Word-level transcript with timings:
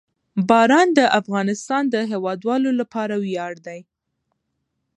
باران 0.49 0.87
د 0.97 0.99
افغانستان 1.19 1.83
د 1.89 1.95
هیوادوالو 2.11 2.69
لپاره 2.79 3.15
ویاړ 3.23 3.53
دی. 3.67 3.79